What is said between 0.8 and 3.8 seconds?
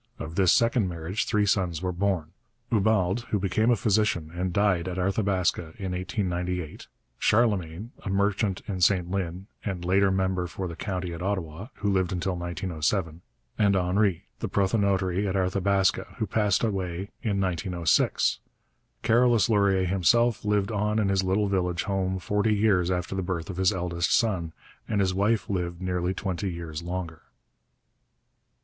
marriage three sons were born: Ubalde, who became a